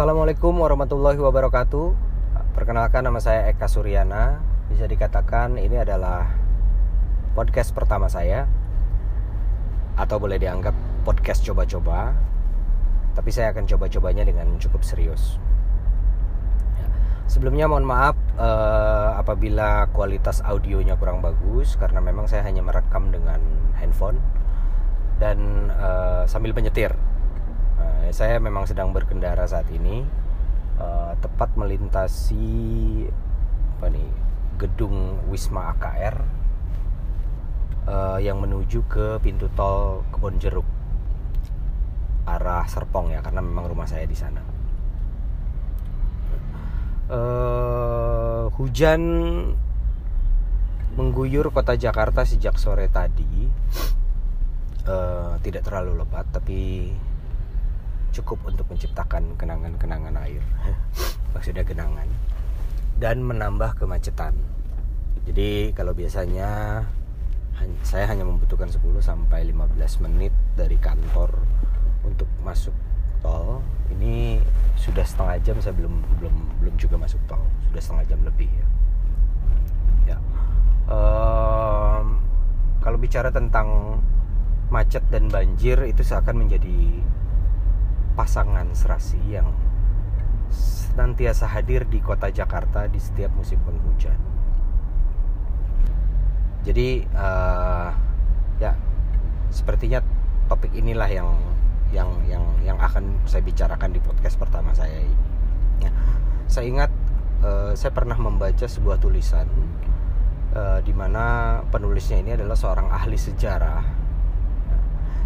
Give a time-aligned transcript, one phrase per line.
[0.00, 1.92] Assalamualaikum warahmatullahi wabarakatuh.
[2.56, 4.40] Perkenalkan nama saya Eka Suryana.
[4.72, 6.24] Bisa dikatakan ini adalah
[7.36, 8.48] podcast pertama saya
[10.00, 10.72] atau boleh dianggap
[11.04, 12.16] podcast coba-coba.
[13.12, 15.36] Tapi saya akan coba-cobanya dengan cukup serius.
[16.80, 16.88] Ya,
[17.28, 23.44] sebelumnya mohon maaf uh, apabila kualitas audionya kurang bagus karena memang saya hanya merekam dengan
[23.76, 24.16] handphone
[25.20, 26.96] dan uh, sambil menyetir.
[28.10, 30.02] Uh, saya memang sedang berkendara saat ini
[30.82, 33.06] uh, tepat melintasi
[33.78, 34.10] apa nih
[34.58, 36.18] gedung Wisma AKR
[37.86, 40.66] uh, yang menuju ke pintu tol Kebon Jeruk
[42.26, 44.42] arah Serpong ya karena memang rumah saya di sana.
[47.06, 49.02] Uh, hujan
[50.98, 53.46] mengguyur kota Jakarta sejak sore tadi.
[54.82, 56.90] Uh, tidak terlalu lebat tapi
[58.10, 60.42] cukup untuk menciptakan kenangan-kenangan air.
[61.34, 62.06] Maksudnya genangan.
[63.00, 64.36] Dan menambah kemacetan.
[65.24, 66.82] Jadi kalau biasanya
[67.84, 71.32] saya hanya membutuhkan 10 sampai 15 menit dari kantor
[72.04, 72.72] untuk masuk
[73.20, 73.60] tol.
[73.92, 74.40] Ini
[74.80, 77.42] sudah setengah jam saya belum belum belum juga masuk tol.
[77.68, 78.66] Sudah setengah jam lebih ya.
[80.14, 80.18] Ya.
[80.90, 82.20] Um,
[82.80, 84.00] kalau bicara tentang
[84.70, 87.02] macet dan banjir itu seakan menjadi
[88.18, 89.46] pasangan serasi yang
[90.50, 94.18] senantiasa hadir di kota Jakarta di setiap musim penghujan.
[96.60, 97.90] Jadi uh,
[98.60, 98.76] ya
[99.48, 100.04] sepertinya
[100.50, 101.30] topik inilah yang
[101.90, 105.18] yang yang yang akan saya bicarakan di podcast pertama saya ini.
[105.80, 105.90] Ya,
[106.50, 106.90] saya ingat
[107.40, 109.48] uh, saya pernah membaca sebuah tulisan
[110.52, 113.82] uh, di mana penulisnya ini adalah seorang ahli sejarah.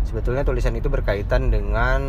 [0.05, 2.01] Sebetulnya tulisan itu berkaitan dengan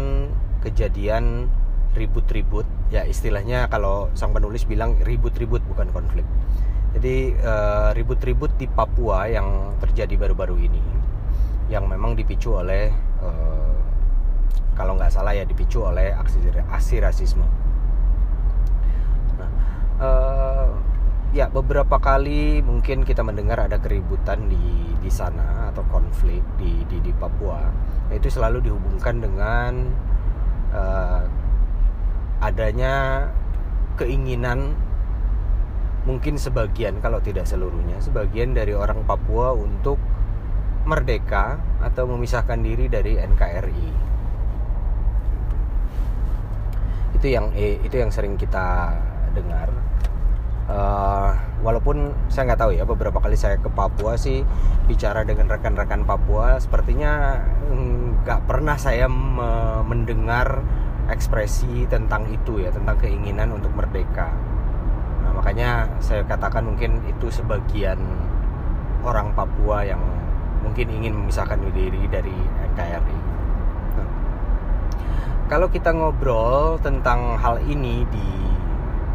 [0.65, 1.47] kejadian
[1.95, 6.27] ribut-ribut ya istilahnya kalau sang penulis bilang ribut-ribut bukan konflik.
[6.95, 10.83] Jadi uh, ribut-ribut di Papua yang terjadi baru-baru ini
[11.67, 12.87] yang memang dipicu oleh
[13.19, 13.75] uh,
[14.75, 17.47] kalau nggak salah ya dipicu oleh aksi aksi rasisme.
[19.39, 19.51] Nah,
[19.99, 20.67] uh,
[21.35, 27.03] ya beberapa kali mungkin kita mendengar ada keributan di di sana atau konflik di di,
[27.03, 27.59] di Papua.
[28.11, 29.91] Itu selalu dihubungkan dengan
[30.73, 31.21] uh,
[32.41, 33.27] adanya
[33.99, 34.73] keinginan
[36.05, 39.97] mungkin sebagian kalau tidak seluruhnya sebagian dari orang Papua untuk
[40.85, 44.05] merdeka atau memisahkan diri dari NKRI
[47.25, 48.93] itu yang eh, itu yang sering kita
[49.33, 49.73] dengar.
[50.65, 51.29] Uh,
[51.61, 54.41] walaupun saya nggak tahu ya beberapa kali saya ke Papua sih
[54.89, 57.37] bicara dengan rekan-rekan Papua sepertinya
[58.25, 60.65] nggak pernah saya me mendengar
[61.05, 64.33] ekspresi tentang itu ya tentang keinginan untuk merdeka.
[65.21, 68.01] Nah makanya saya katakan mungkin itu sebagian
[69.05, 70.01] orang Papua yang
[70.65, 72.33] mungkin ingin memisahkan diri dari
[72.73, 73.19] NKRI
[73.93, 74.09] nah,
[75.45, 78.29] kalau kita ngobrol tentang hal ini di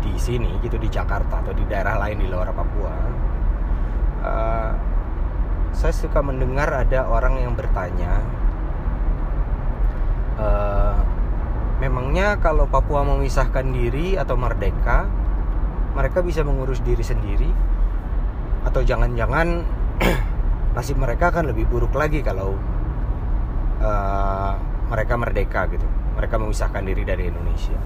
[0.00, 2.94] di sini gitu di Jakarta atau di daerah lain di luar Papua
[4.22, 4.72] uh,
[5.74, 8.22] saya suka mendengar ada orang yang bertanya
[10.40, 10.96] uh,
[11.84, 15.04] memangnya kalau Papua memisahkan diri atau merdeka
[15.92, 17.50] mereka bisa mengurus diri sendiri?
[18.64, 19.64] Atau jangan-jangan
[20.76, 22.56] nasib mereka akan lebih buruk lagi kalau
[23.82, 24.54] uh,
[24.88, 25.86] mereka merdeka gitu?
[26.16, 27.78] Mereka memisahkan diri dari Indonesia.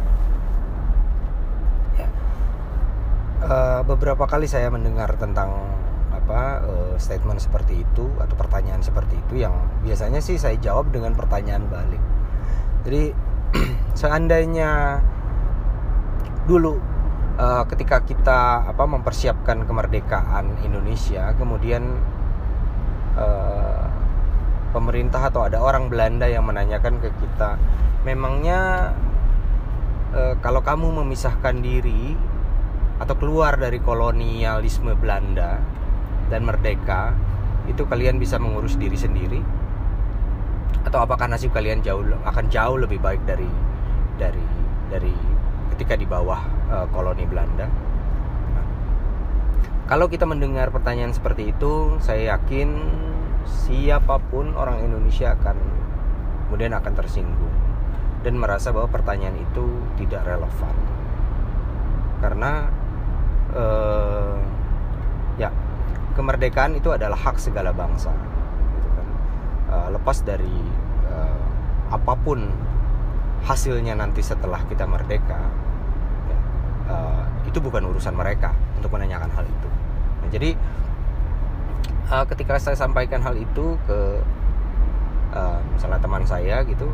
[1.94, 2.08] Ya.
[3.46, 5.54] uh, beberapa kali saya mendengar tentang
[6.10, 9.54] apa uh, statement seperti itu atau pertanyaan seperti itu yang
[9.86, 12.00] biasanya sih saya jawab dengan pertanyaan balik
[12.84, 13.16] jadi
[14.00, 15.00] seandainya
[16.44, 16.76] dulu
[17.40, 21.96] uh, ketika kita apa mempersiapkan kemerdekaan Indonesia kemudian
[23.16, 23.88] uh,
[24.76, 27.56] pemerintah atau ada orang Belanda yang menanyakan ke kita
[28.04, 28.92] memangnya
[30.12, 32.12] uh, kalau kamu memisahkan diri
[33.00, 35.58] atau keluar dari kolonialisme Belanda
[36.28, 37.16] dan merdeka
[37.64, 39.40] itu kalian bisa mengurus diri sendiri
[40.84, 43.48] atau apakah nasib kalian jauh akan jauh lebih baik dari
[44.20, 44.44] dari
[44.92, 45.14] dari
[45.74, 46.38] ketika di bawah
[46.70, 47.66] uh, koloni Belanda.
[48.52, 48.66] Nah,
[49.90, 52.68] kalau kita mendengar pertanyaan seperti itu, saya yakin
[53.44, 55.56] siapa pun orang Indonesia akan
[56.48, 57.56] kemudian akan tersinggung
[58.24, 59.66] dan merasa bahwa pertanyaan itu
[60.00, 60.72] tidak relevan
[62.24, 62.72] karena
[63.52, 64.40] uh,
[65.36, 65.52] ya
[66.16, 68.14] kemerdekaan itu adalah hak segala bangsa.
[69.74, 70.58] Uh, lepas dari
[71.10, 71.42] uh,
[71.90, 72.46] apa pun
[73.44, 75.36] hasilnya nanti setelah kita merdeka
[76.30, 76.38] ya,
[76.88, 79.68] uh, itu bukan urusan mereka untuk menanyakan hal itu.
[80.22, 80.50] Nah, jadi
[82.08, 83.98] uh, ketika saya sampaikan hal itu ke
[85.34, 86.88] uh, misalnya teman saya gitu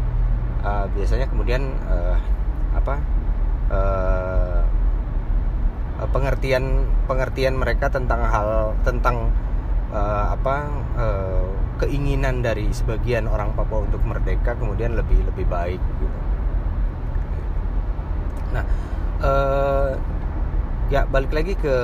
[0.64, 2.16] uh, biasanya kemudian uh,
[2.74, 2.96] apa
[3.70, 4.62] uh,
[6.10, 9.28] pengertian pengertian mereka tentang hal tentang
[9.90, 10.56] uh, apa
[10.96, 11.46] uh,
[11.82, 16.06] keinginan dari sebagian orang Papua untuk merdeka kemudian lebih lebih baik gitu.
[18.50, 18.64] Nah,
[19.22, 19.90] uh,
[20.90, 21.76] ya balik lagi ke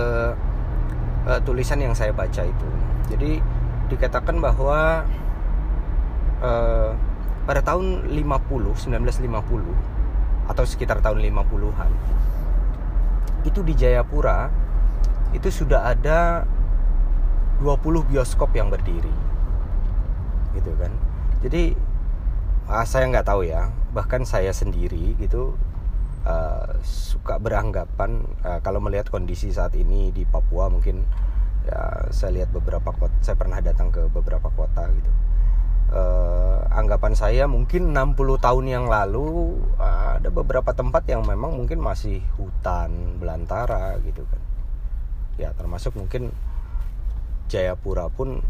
[1.26, 2.68] uh, tulisan yang saya baca itu.
[3.06, 3.38] Jadi
[3.86, 5.06] dikatakan bahwa
[6.42, 6.90] uh,
[7.46, 11.90] pada tahun 50, 1950 atau sekitar tahun 50-an
[13.46, 14.50] itu di Jayapura
[15.30, 16.42] itu sudah ada
[17.60, 19.12] 20 bioskop yang berdiri.
[20.52, 20.92] Gitu kan.
[21.44, 21.76] Jadi
[22.68, 23.72] ah, saya nggak tahu ya.
[23.92, 25.56] Bahkan saya sendiri gitu
[26.26, 31.06] uh, suka beranggapan uh, kalau melihat kondisi saat ini di Papua mungkin
[31.66, 35.12] ya saya lihat beberapa kota saya pernah datang ke beberapa kota gitu.
[35.86, 41.78] Uh, anggapan saya mungkin 60 tahun yang lalu uh, ada beberapa tempat yang memang mungkin
[41.78, 44.42] masih hutan belantara gitu kan.
[45.38, 46.34] Ya termasuk mungkin
[47.46, 48.42] Jayapura pun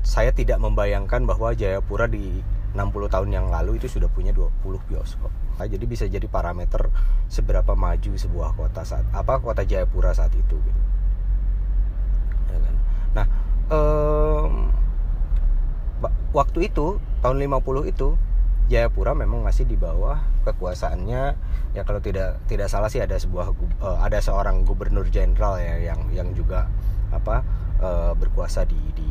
[0.00, 2.40] saya tidak membayangkan bahwa Jayapura di
[2.72, 5.30] 60 tahun yang lalu itu sudah punya 20 bioskop.
[5.58, 6.88] Nah, jadi bisa jadi parameter
[7.26, 10.80] seberapa maju sebuah kota saat apa kota Jayapura saat itu gitu.
[12.48, 12.74] Ya kan?
[13.12, 13.26] Nah,
[13.74, 14.70] um,
[16.30, 18.14] waktu itu tahun 50 itu
[18.70, 21.22] Jayapura memang masih di bawah kekuasaannya
[21.74, 23.50] ya kalau tidak tidak salah sih ada sebuah
[23.82, 26.70] uh, ada seorang gubernur jenderal ya yang yang juga
[27.10, 27.42] apa
[27.80, 29.10] uh, berkuasa di di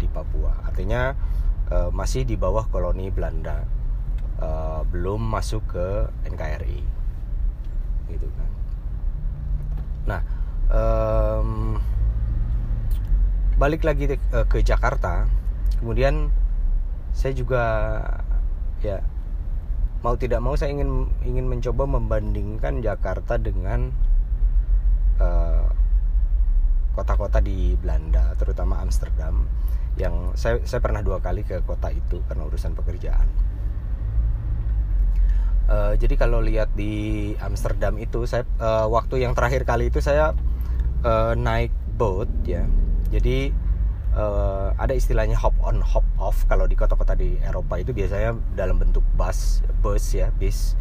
[0.00, 0.66] di Papua.
[0.66, 1.14] Artinya
[1.70, 3.62] uh, masih di bawah koloni Belanda,
[4.42, 5.86] uh, belum masuk ke
[6.26, 6.80] NKRI,
[8.10, 8.50] gitu kan.
[10.02, 10.20] Nah,
[10.72, 11.78] um,
[13.60, 15.30] balik lagi uh, ke Jakarta,
[15.78, 16.34] kemudian
[17.12, 17.64] saya juga
[18.82, 18.98] ya
[20.02, 23.94] mau tidak mau saya ingin ingin mencoba membandingkan Jakarta dengan
[25.22, 25.70] uh,
[27.02, 29.50] kota-kota di Belanda, terutama Amsterdam,
[29.98, 33.26] yang saya saya pernah dua kali ke kota itu karena urusan pekerjaan.
[35.66, 40.30] Uh, jadi kalau lihat di Amsterdam itu, saya uh, waktu yang terakhir kali itu saya
[41.02, 42.62] uh, naik boat ya.
[43.10, 43.50] Jadi
[44.14, 48.78] uh, ada istilahnya hop on hop off kalau di kota-kota di Eropa itu biasanya dalam
[48.78, 50.78] bentuk bus bus ya bis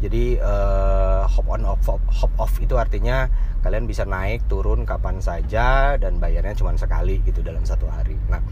[0.00, 3.28] jadi uh, hop on off hop off itu artinya
[3.64, 8.14] kalian bisa naik turun kapan saja dan bayarnya cuma sekali gitu dalam satu hari.
[8.28, 8.44] Nah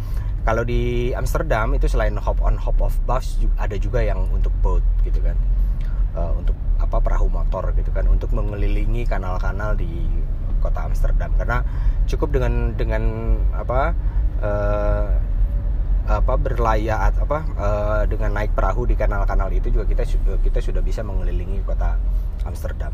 [0.43, 4.83] kalau di Amsterdam itu selain hop on hop off bus ada juga yang untuk boat
[5.05, 5.37] gitu kan.
[6.13, 10.09] Uh, untuk apa perahu motor gitu kan untuk mengelilingi kanal-kanal di
[10.65, 11.31] kota Amsterdam.
[11.37, 11.61] Karena
[12.09, 13.05] cukup dengan dengan
[13.53, 13.93] apa
[14.41, 15.09] uh,
[16.03, 20.03] apa berlayar apa uh, dengan naik perahu di kanal-kanal itu juga kita
[20.43, 21.95] kita sudah bisa mengelilingi kota
[22.43, 22.91] Amsterdam.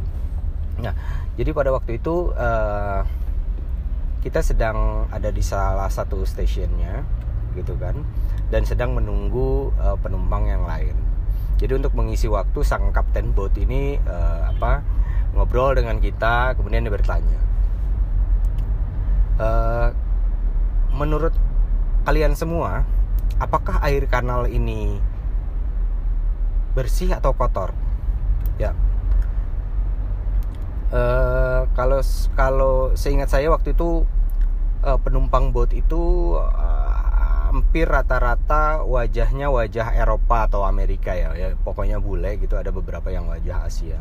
[0.79, 0.95] Nah,
[1.35, 3.03] jadi pada waktu itu uh,
[4.23, 7.03] kita sedang ada di salah satu stasiunnya,
[7.59, 8.07] gitu kan,
[8.55, 10.95] dan sedang menunggu uh, penumpang yang lain.
[11.59, 14.87] Jadi untuk mengisi waktu sang kapten boat ini uh, apa
[15.35, 17.41] ngobrol dengan kita, kemudian dia bertanya,
[19.43, 19.91] uh,
[20.95, 21.35] menurut
[22.07, 22.87] kalian semua,
[23.43, 25.03] apakah air kanal ini
[26.79, 27.75] bersih atau kotor?
[28.59, 28.75] Ya,
[30.89, 32.01] Uh, kalau
[32.33, 34.09] kalau seingat saya waktu itu
[34.81, 37.09] uh, penumpang boat itu uh,
[37.53, 43.29] hampir rata-rata wajahnya wajah Eropa atau Amerika ya, ya pokoknya bule gitu ada beberapa yang
[43.29, 44.01] wajah Asia.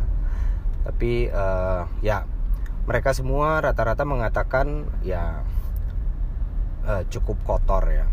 [0.87, 2.23] Tapi uh, ya
[2.87, 5.43] mereka semua rata-rata mengatakan ya
[6.87, 8.07] uh, cukup kotor ya.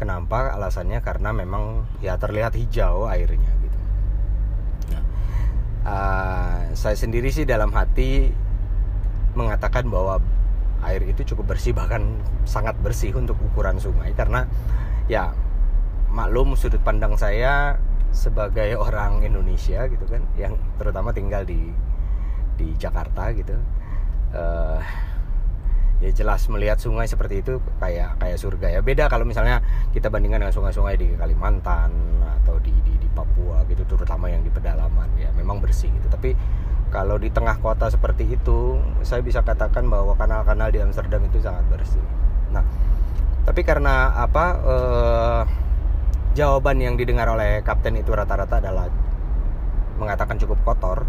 [0.00, 0.56] Kenapa?
[0.56, 3.52] Alasannya karena memang ya terlihat hijau airnya
[5.84, 8.32] uh, saya sendiri sih dalam hati
[9.38, 10.18] mengatakan bahwa
[10.84, 12.04] air itu cukup bersih bahkan
[12.44, 14.12] sangat bersih untuk ukuran sungai.
[14.12, 14.48] Karena
[15.06, 15.32] ya
[16.10, 17.78] maklum sudut pandang saya
[18.14, 21.72] sebagai orang Indonesia gitu kan yang terutama tinggal di
[22.54, 23.58] di Jakarta gitu
[24.30, 24.78] uh,
[26.02, 28.80] ya jelas melihat sungai seperti itu kayak kayak surga ya.
[28.84, 29.62] Beda kalau misalnya
[29.94, 31.90] kita bandingkan dengan sungai-sungai di Kalimantan
[32.42, 36.10] atau di, di Papua gitu terutama yang di pedalaman ya memang bersih gitu.
[36.10, 36.34] Tapi
[36.90, 41.64] kalau di tengah kota seperti itu saya bisa katakan bahwa kanal-kanal di Amsterdam itu sangat
[41.70, 42.02] bersih.
[42.50, 42.66] Nah
[43.46, 45.42] tapi karena apa eh,
[46.34, 48.90] jawaban yang didengar oleh kapten itu rata-rata adalah
[49.94, 51.06] mengatakan cukup kotor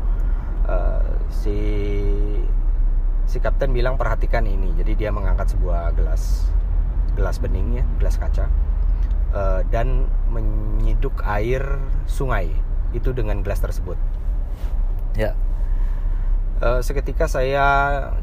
[0.69, 1.01] uh,
[1.33, 1.57] si
[3.25, 4.69] si kapten bilang perhatikan ini.
[4.77, 6.53] Jadi dia mengangkat sebuah gelas
[7.17, 8.45] gelas bening ya gelas kaca
[9.36, 11.62] uh, dan menyiduk air
[12.08, 12.50] sungai
[12.96, 14.00] itu dengan gelas tersebut.
[15.20, 15.36] Ya.
[16.63, 17.68] Uh, seketika saya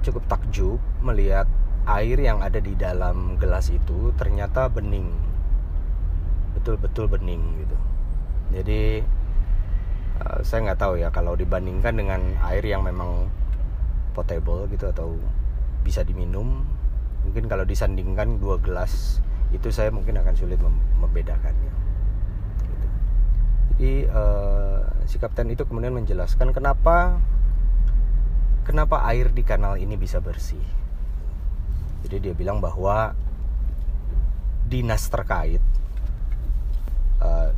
[0.01, 1.45] cukup takjub melihat
[1.85, 5.13] air yang ada di dalam gelas itu ternyata bening.
[6.57, 7.77] Betul-betul bening gitu.
[8.57, 9.05] Jadi
[10.25, 13.29] uh, saya nggak tahu ya kalau dibandingkan dengan air yang memang
[14.17, 15.17] potable gitu atau
[15.83, 16.65] bisa diminum
[17.25, 21.73] mungkin kalau disandingkan dua gelas itu saya mungkin akan sulit mem membedakannya
[22.65, 22.89] gitu.
[23.77, 27.21] jadi uh, si kapten itu kemudian menjelaskan kenapa
[28.65, 30.63] kenapa air di kanal ini bisa bersih
[32.03, 33.15] jadi dia bilang bahwa
[34.67, 35.61] dinas terkait
[37.21, 37.53] uh,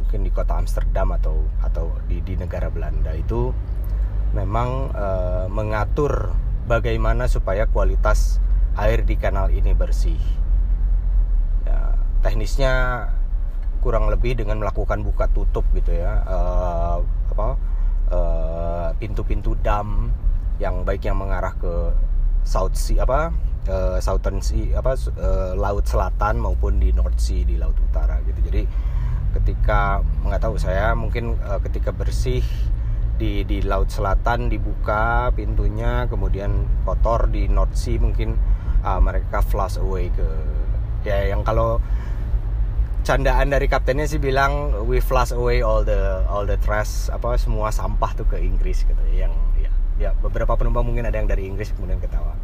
[0.00, 3.52] mungkin di kota Amsterdam atau atau di di negara Belanda itu
[4.32, 6.32] memang uh, mengatur
[6.64, 8.40] bagaimana supaya kualitas
[8.76, 10.18] air di kanal ini bersih.
[12.32, 12.74] Ya, teknisnya
[13.84, 17.60] kurang lebih dengan melakukan buka tutup gitu ya, uh, apa
[18.08, 20.08] uh, pintu-pintu dam
[20.56, 21.92] yang baik yang mengarah ke
[22.40, 23.36] South Sea apa
[23.68, 28.40] uh, Southern Sea apa uh, laut selatan maupun di North Sea di laut utara gitu.
[28.48, 28.64] Jadi
[29.36, 32.40] ketika nggak tahu saya mungkin uh, ketika bersih
[33.20, 38.40] di di laut selatan dibuka pintunya kemudian kotor di North Sea mungkin
[38.80, 40.24] uh, mereka flush away ke
[41.04, 41.76] ya yang kalau
[43.02, 47.74] candaan dari kaptennya sih bilang we flush away all the all the trash apa semua
[47.74, 51.74] sampah tuh ke Inggris gitu yang ya ya beberapa penumpang mungkin ada yang dari Inggris
[51.74, 52.38] kemudian ketawa.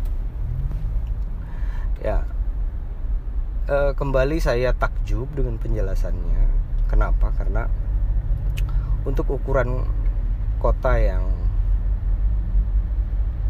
[2.03, 2.27] Ya
[3.71, 6.43] uh, kembali saya takjub dengan penjelasannya.
[6.91, 7.31] Kenapa?
[7.39, 7.71] Karena
[9.07, 9.87] untuk ukuran
[10.59, 11.23] kota yang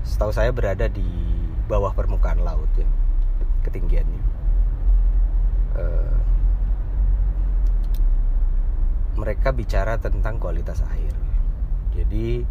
[0.04, 1.08] setahu saya berada di
[1.68, 2.88] bawah permukaan laut ya
[3.64, 4.22] ketinggiannya.
[5.72, 6.18] Uh,
[9.18, 11.14] mereka bicara tentang kualitas air.
[11.92, 12.46] Jadi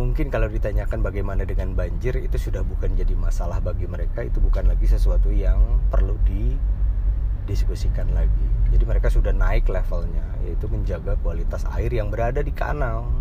[0.00, 4.64] mungkin kalau ditanyakan bagaimana dengan banjir itu sudah bukan jadi masalah bagi mereka itu bukan
[4.64, 5.60] lagi sesuatu yang
[5.92, 8.48] perlu didiskusikan lagi.
[8.72, 13.12] Jadi mereka sudah naik levelnya yaitu menjaga kualitas air yang berada di kanal.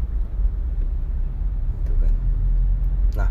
[3.17, 3.29] Nah,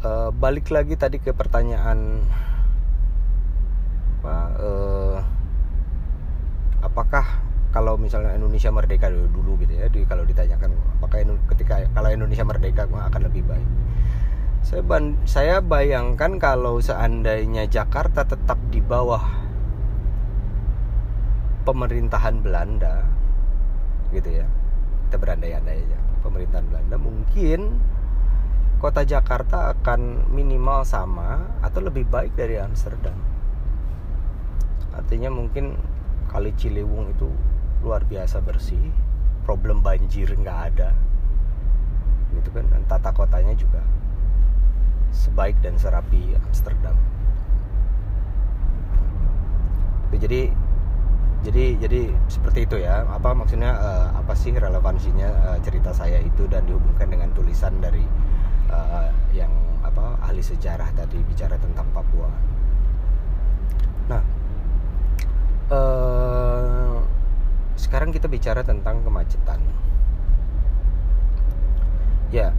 [0.00, 2.22] e, balik lagi tadi ke pertanyaan
[4.22, 4.36] apa?
[4.58, 4.70] E,
[6.96, 7.44] apakah
[7.76, 12.40] kalau misalnya Indonesia merdeka dulu, dulu gitu ya, di, kalau ditanyakan apakah ketika kalau Indonesia
[12.40, 13.68] merdeka akan lebih baik?
[14.64, 19.20] Saya, ban, saya bayangkan kalau seandainya Jakarta tetap di bawah
[21.68, 23.04] pemerintahan Belanda,
[24.08, 24.48] gitu ya,
[25.06, 27.60] kita berandai-andai aja pemerintahan Belanda mungkin
[28.82, 33.14] kota Jakarta akan minimal sama atau lebih baik dari Amsterdam
[34.90, 35.78] artinya mungkin
[36.28, 37.30] kali Ciliwung itu
[37.80, 38.92] luar biasa bersih
[39.46, 40.90] problem banjir nggak ada.
[42.34, 43.80] Gitu kan dan tata kotanya juga
[45.14, 46.96] sebaik dan serapi Amsterdam.
[50.16, 50.48] Jadi
[51.44, 53.06] jadi jadi seperti itu ya.
[53.06, 58.02] Apa maksudnya uh, apa sih relevansinya uh, cerita saya itu dan dihubungkan dengan tulisan dari
[58.70, 59.50] uh, yang
[59.86, 62.30] apa ahli sejarah tadi bicara tentang Papua
[64.06, 64.22] nah
[65.70, 67.02] uh,
[67.76, 69.60] sekarang kita bicara tentang kemacetan
[72.34, 72.50] ya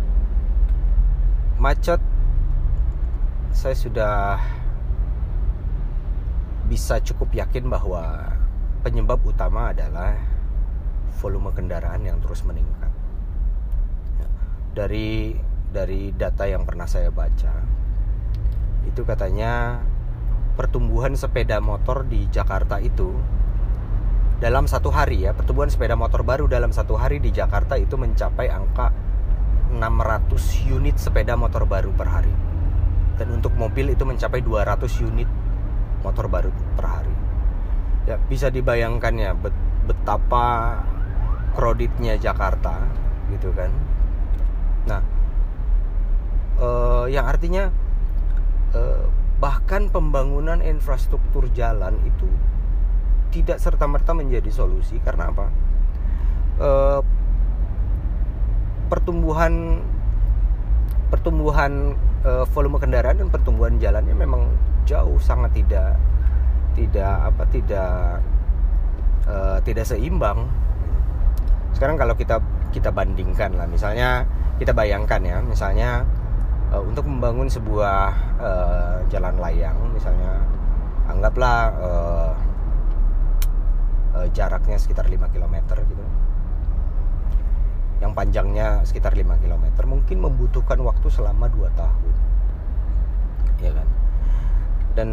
[1.57, 1.99] macet
[3.51, 4.37] saya sudah
[6.67, 8.35] bisa cukup yakin bahwa
[8.83, 10.13] penyebab utama adalah
[11.17, 12.91] volume kendaraan yang terus meningkat.
[14.21, 14.27] Ya,
[14.77, 15.33] dari
[15.73, 17.65] dari data yang pernah saya baca,
[18.85, 19.81] itu katanya
[20.57, 23.13] pertumbuhan sepeda motor di Jakarta itu
[24.37, 28.49] dalam satu hari ya pertumbuhan sepeda motor baru dalam satu hari di Jakarta itu mencapai
[28.49, 28.89] angka
[29.73, 32.31] 600 unit sepeda motor baru per hari.
[33.17, 35.29] Dan untuk mobil itu mencapai 200 unit
[36.05, 37.15] motor baru per hari.
[38.07, 39.31] Ya bisa dibayangkan ya
[39.89, 40.79] betapa
[41.57, 42.77] kreditnya Jakarta
[43.33, 43.73] gitu kan?
[44.87, 45.01] Nah
[46.61, 47.73] eh, yang artinya
[48.77, 49.05] eh,
[49.37, 52.25] bahkan pembangunan infrastruktur jalan itu
[53.29, 54.97] tidak serta merta menjadi solusi.
[55.03, 55.47] Karena apa?
[56.57, 57.01] Eh,
[58.89, 59.83] pertumbuhan
[61.07, 61.93] pertumbuhan
[62.25, 64.49] eh, volume kendaraan dan pertumbuhan jalannya memang
[64.87, 65.99] jauh sangat tidak
[66.77, 68.21] tidak apa tidak
[69.25, 70.45] uh, tidak seimbang.
[71.73, 72.37] Sekarang kalau kita
[72.69, 74.29] kita bandingkan lah misalnya
[74.61, 76.05] kita bayangkan ya misalnya
[76.71, 77.99] uh, untuk membangun sebuah
[78.39, 80.43] uh, jalan layang misalnya
[81.07, 82.33] anggaplah uh,
[84.17, 85.55] uh, jaraknya sekitar 5 km
[85.87, 86.03] gitu.
[87.97, 92.13] Yang panjangnya sekitar 5 km mungkin membutuhkan waktu selama 2 tahun.
[93.63, 93.87] Ya kan?
[94.93, 95.09] Dan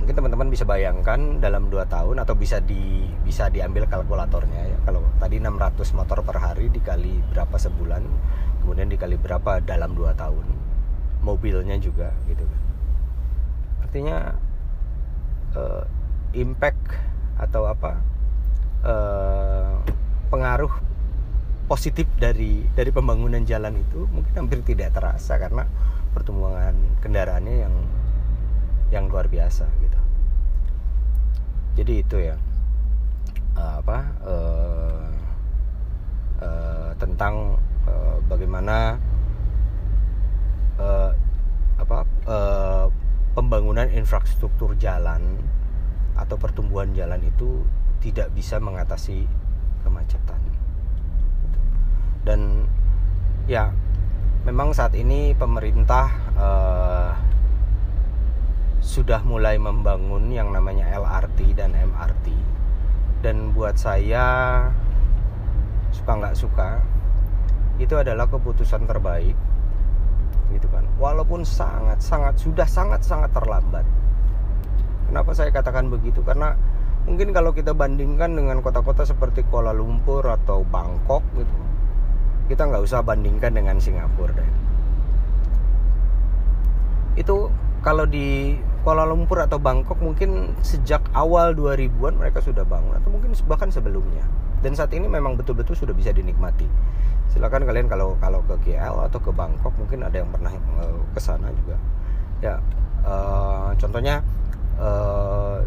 [0.00, 4.78] mungkin teman-teman bisa bayangkan dalam 2 tahun atau bisa di bisa diambil kalkulatornya ya.
[4.86, 8.02] Kalau tadi 600 motor per hari dikali berapa sebulan
[8.62, 10.46] kemudian dikali berapa dalam 2 tahun.
[11.20, 12.62] Mobilnya juga gitu kan.
[13.84, 14.16] Artinya
[15.56, 15.84] uh,
[16.32, 16.80] impact
[17.40, 18.00] atau apa
[18.84, 19.80] uh,
[20.30, 20.70] pengaruh
[21.70, 25.66] positif dari dari pembangunan jalan itu mungkin hampir tidak terasa karena
[26.10, 27.74] pertumbuhan kendaraannya yang
[28.90, 30.00] yang luar biasa gitu.
[31.78, 32.36] Jadi itu ya
[33.54, 35.06] uh, apa uh,
[36.42, 37.56] uh, tentang
[37.90, 39.02] uh, bagaimana
[40.78, 41.10] uh,
[41.82, 42.86] apa uh,
[43.34, 45.42] pembangunan infrastruktur jalan
[46.14, 47.66] atau pertumbuhan jalan itu
[47.98, 49.26] tidak bisa mengatasi
[49.82, 50.38] kemacetan.
[52.22, 52.70] Dan
[53.50, 53.74] ya
[54.46, 56.06] memang saat ini pemerintah
[56.38, 57.12] uh,
[58.80, 62.32] sudah mulai membangun yang namanya LRT dan MRT
[63.20, 64.24] dan buat saya
[65.92, 66.80] suka nggak suka
[67.80, 69.34] itu adalah keputusan terbaik.
[70.52, 70.84] Gitu kan.
[71.00, 73.82] Walaupun sangat sangat sudah sangat sangat terlambat.
[75.08, 76.20] Kenapa saya katakan begitu?
[76.22, 76.54] Karena
[77.08, 81.70] mungkin kalau kita bandingkan dengan kota-kota seperti Kuala Lumpur atau Bangkok gitu
[82.50, 84.50] kita nggak usah bandingkan dengan Singapura deh.
[87.14, 87.46] Itu
[87.78, 93.36] kalau di Kuala Lumpur atau Bangkok mungkin sejak awal 2000-an mereka sudah bangun atau mungkin
[93.44, 94.24] bahkan sebelumnya.
[94.64, 96.64] Dan saat ini memang betul-betul sudah bisa dinikmati.
[97.28, 101.20] Silakan kalian kalau kalau ke KL atau ke Bangkok mungkin ada yang pernah eh, ke
[101.20, 101.76] sana juga.
[102.40, 102.56] Ya,
[103.04, 104.24] uh, contohnya
[104.80, 105.60] uh,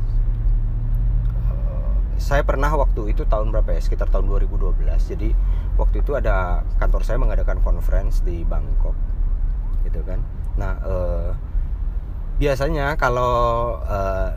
[2.18, 3.82] saya pernah waktu itu tahun berapa ya?
[3.84, 4.80] Sekitar tahun 2012.
[5.14, 5.30] Jadi
[5.78, 8.98] waktu itu ada kantor saya mengadakan conference di Bangkok.
[9.86, 10.24] Gitu kan.
[10.58, 11.30] Nah, uh,
[12.44, 14.36] biasanya kalau uh,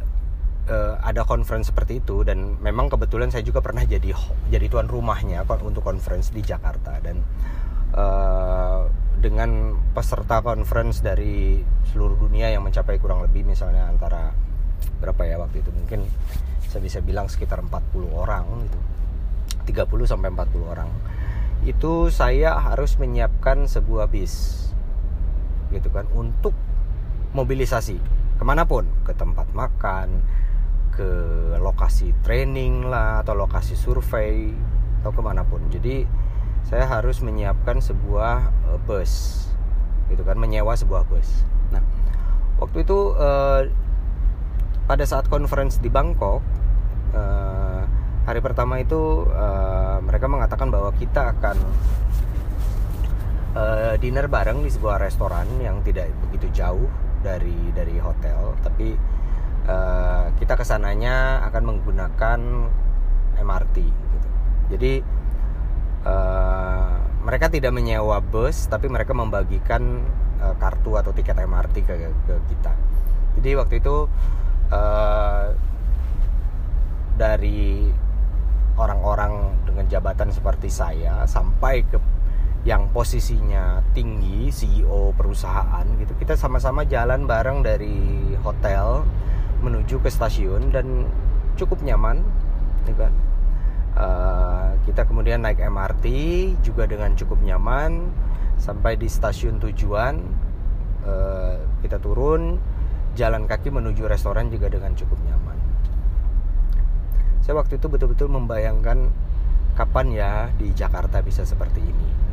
[0.70, 4.14] uh, ada conference seperti itu dan memang kebetulan saya juga pernah jadi
[4.46, 7.02] jadi tuan rumahnya untuk conference di Jakarta.
[7.02, 7.18] Dan
[7.98, 8.86] uh,
[9.18, 11.58] dengan peserta conference dari
[11.90, 14.30] seluruh dunia yang mencapai kurang lebih misalnya antara
[15.02, 16.06] berapa ya waktu itu mungkin
[16.70, 18.78] saya bisa bilang sekitar 40 orang gitu.
[19.82, 20.86] 30 sampai 40 orang.
[21.66, 24.62] Itu saya harus menyiapkan sebuah bis
[25.74, 26.54] gitu kan untuk
[27.36, 28.00] mobilisasi.
[28.40, 30.24] Ke mana pun ke tempat makan
[30.96, 31.08] ke
[31.60, 34.48] lokasi training lah atau lokasi survei
[35.04, 36.08] atau ke mana pun jadi
[36.64, 39.44] saya harus menyiapkan sebuah uh, bus.
[40.08, 41.44] Gitu kan menyewa sebuah bus.
[41.72, 41.84] Nah
[42.56, 43.68] waktu itu uh,
[44.88, 46.40] pada saat conference di Bangkok
[47.12, 47.82] uh,
[48.24, 51.58] hari pertama itu uh, mereka mengatakan bahwa kita akan
[53.96, 58.56] dinner bareng di sebuah restoran yang tidak begitu jauh dari dari hotel.
[58.60, 58.88] Tapi
[59.68, 62.40] uh, kita ke sananya akan menggunakan
[63.36, 64.28] MRT gitu.
[64.76, 64.92] Jadi
[66.06, 70.06] uh, mereka tidak menyewa bus tapi mereka membagikan
[70.40, 71.94] uh, kartu atau tiket MRT ke,
[72.26, 72.72] ke kita.
[73.36, 74.08] Jadi waktu itu
[74.72, 75.46] uh,
[77.16, 77.90] dari
[78.76, 81.96] orang-orang dengan jabatan seperti saya sampai ke
[82.66, 89.06] yang posisinya tinggi CEO perusahaan gitu kita sama-sama jalan bareng dari hotel
[89.62, 91.06] menuju ke stasiun dan
[91.54, 92.26] cukup nyaman
[92.82, 93.14] gitu kan.
[93.96, 96.04] Uh, kita kemudian naik MRT
[96.60, 98.12] juga dengan cukup nyaman
[98.58, 100.20] sampai di stasiun tujuan
[101.06, 102.58] uh, kita turun
[103.14, 105.56] jalan kaki menuju restoran juga dengan cukup nyaman.
[107.46, 109.06] Saya waktu itu betul-betul membayangkan
[109.78, 112.26] kapan ya di Jakarta bisa seperti ini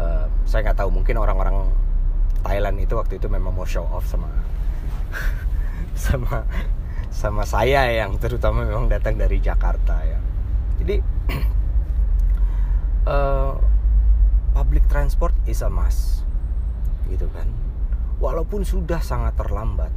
[0.00, 1.70] uh, saya nggak tahu mungkin orang-orang
[2.40, 4.28] Thailand itu waktu itu memang mau show off sama
[6.08, 6.44] sama
[7.10, 10.20] sama saya yang terutama memang datang dari Jakarta ya.
[10.80, 10.96] Jadi
[13.04, 13.52] uh,
[14.56, 16.24] public transport is a must
[17.12, 17.50] gitu kan.
[18.20, 19.92] Walaupun sudah sangat terlambat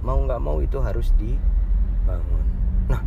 [0.00, 2.44] mau nggak mau itu harus dibangun.
[2.86, 3.02] Nah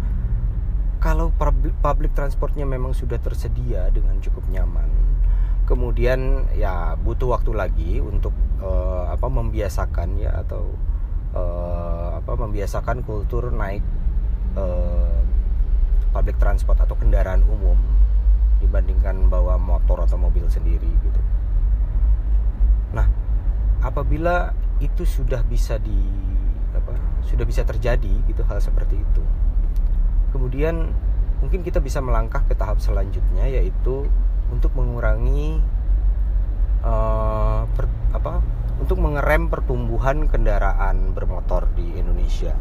[1.03, 4.87] kalau public, transportnya memang sudah tersedia dengan cukup nyaman
[5.63, 10.75] kemudian ya butuh waktu lagi untuk uh, apa membiasakan ya atau
[11.31, 13.83] uh, apa membiasakan kultur naik
[14.59, 15.23] uh,
[16.11, 17.79] public transport atau kendaraan umum
[18.59, 21.21] dibandingkan bawa motor atau mobil sendiri gitu.
[22.95, 23.09] Nah,
[23.83, 25.99] apabila itu sudah bisa di
[26.73, 29.23] apa sudah bisa terjadi gitu hal seperti itu
[30.33, 30.91] kemudian
[31.39, 34.09] mungkin kita bisa melangkah ke tahap selanjutnya yaitu
[34.49, 35.61] untuk mengurangi
[36.83, 38.43] uh, per, apa
[38.81, 42.57] untuk mengerem pertumbuhan kendaraan bermotor di Indonesia.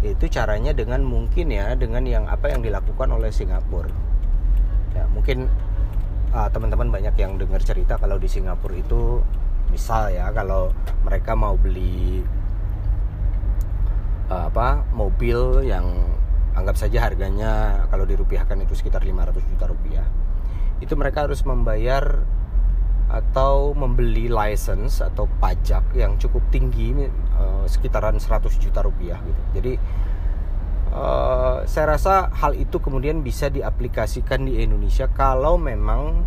[0.00, 3.90] Itu caranya dengan mungkin ya dengan yang apa yang dilakukan oleh Singapura.
[4.96, 5.50] Ya mungkin
[6.32, 9.20] uh, teman-teman banyak yang dengar cerita kalau di Singapura itu
[9.68, 10.72] misal ya kalau
[11.04, 12.24] mereka mau beli
[14.32, 15.84] uh, apa mobil yang
[16.56, 20.06] anggap saja harganya kalau dirupiahkan itu sekitar 500 juta rupiah
[20.78, 22.22] itu mereka harus membayar
[23.08, 26.92] atau membeli license atau pajak yang cukup tinggi
[27.40, 29.42] uh, sekitaran 100 juta rupiah gitu.
[29.56, 29.72] Jadi
[30.92, 36.20] uh, saya rasa hal itu kemudian bisa diaplikasikan di Indonesia kalau memang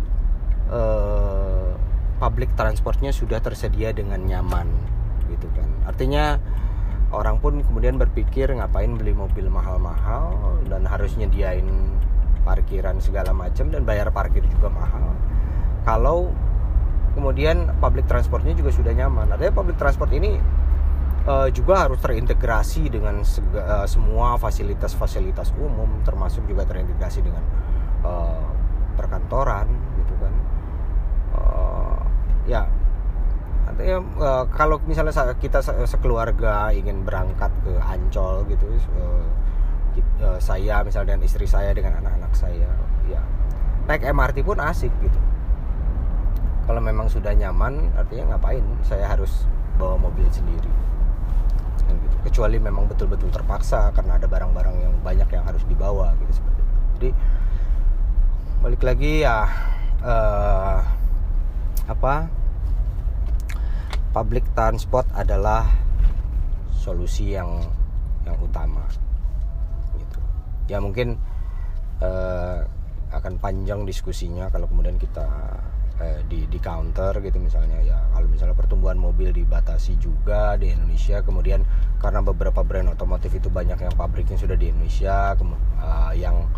[0.74, 1.70] uh,
[2.18, 4.66] public transportnya sudah tersedia dengan nyaman
[5.30, 5.70] gitu kan.
[5.86, 6.42] Artinya
[7.14, 11.66] orang pun kemudian berpikir ngapain beli mobil mahal-mahal dan harus nyediain
[12.42, 15.14] parkiran segala macam dan bayar parkir juga mahal.
[15.82, 16.30] Kalau
[17.14, 19.30] kemudian public transportnya juga sudah nyaman.
[19.32, 20.38] Artinya public transport ini
[21.26, 27.44] uh, juga harus terintegrasi dengan sega, uh, semua fasilitas-fasilitas umum termasuk juga terintegrasi dengan
[28.02, 28.46] uh,
[28.98, 29.70] perkantoran
[30.02, 30.34] gitu kan.
[32.42, 32.66] Ya
[33.70, 38.66] artinya uh, kalau misalnya kita sekeluarga ingin berangkat ke Ancol gitu
[38.98, 39.22] uh,
[40.00, 42.70] uh, saya misalnya dengan istri saya dengan anak-anak saya
[43.10, 43.20] ya.
[43.84, 45.20] Naik MRT pun asik gitu.
[46.62, 49.44] Kalau memang sudah nyaman artinya ngapain saya harus
[49.76, 50.70] bawa mobil sendiri?
[51.82, 52.16] Kan gitu.
[52.30, 56.74] kecuali memang betul-betul terpaksa karena ada barang-barang yang banyak yang harus dibawa gitu seperti itu.
[56.94, 57.10] Jadi
[58.62, 59.50] balik lagi ya
[60.06, 60.78] uh,
[61.90, 62.30] apa?
[64.12, 65.66] Public transport adalah
[66.70, 67.64] solusi yang
[68.22, 68.86] yang utama
[70.70, 71.18] ya mungkin
[72.02, 72.62] uh,
[73.12, 75.28] akan panjang diskusinya kalau kemudian kita
[76.00, 77.78] uh, di di counter gitu misalnya.
[77.84, 81.62] Ya kalau misalnya pertumbuhan mobil dibatasi juga di Indonesia kemudian
[82.00, 86.48] karena beberapa brand otomotif itu banyak yang pabriknya sudah di Indonesia uh, yang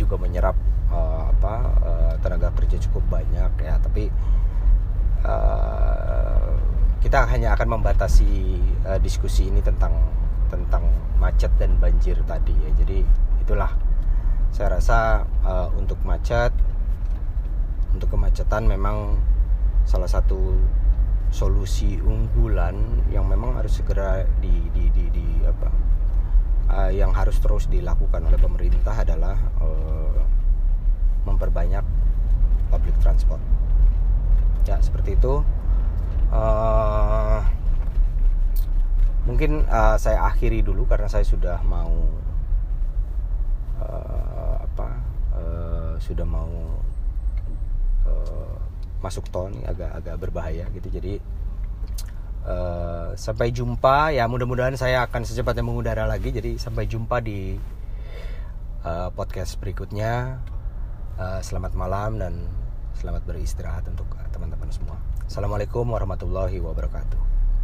[0.00, 0.56] juga menyerap
[0.88, 3.76] uh, apa uh, tenaga kerja cukup banyak ya.
[3.78, 4.08] Tapi
[5.28, 6.52] uh,
[6.98, 9.94] kita hanya akan membatasi uh, diskusi ini tentang
[10.48, 10.88] tentang
[11.20, 12.70] macet dan banjir tadi ya.
[12.80, 13.72] Jadi itulah.
[14.52, 16.52] Saya rasa uh, untuk macet
[17.96, 19.16] untuk kemacetan memang
[19.88, 20.52] salah satu
[21.32, 22.76] solusi unggulan
[23.08, 25.68] yang memang harus segera di di di, di apa
[26.68, 30.20] uh, yang harus terus dilakukan oleh pemerintah adalah uh,
[31.24, 31.84] memperbanyak
[32.68, 33.40] public transport.
[34.68, 35.40] Ya seperti itu.
[36.28, 37.40] Uh,
[39.24, 42.27] mungkin uh, saya akhiri dulu karena saya sudah mau
[43.82, 44.88] uh, apa
[45.34, 46.50] uh, sudah mau
[48.06, 48.54] uh,
[49.02, 51.22] masuk tol nih agak agak berbahaya gitu jadi
[52.46, 57.58] uh, sampai jumpa ya mudah-mudahan saya akan secepatnya mengudara lagi jadi sampai jumpa di
[58.82, 60.42] uh, podcast berikutnya
[61.18, 62.34] uh, selamat malam dan
[62.98, 64.98] selamat beristirahat untuk teman-teman semua.
[65.30, 67.27] Assalamualaikum warahmatullahi wabarakatuh.